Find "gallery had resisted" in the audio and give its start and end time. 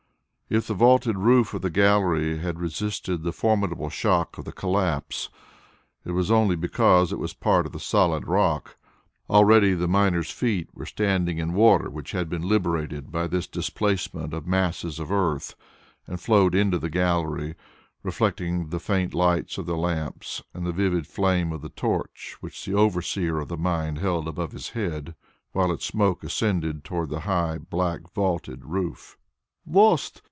1.69-3.23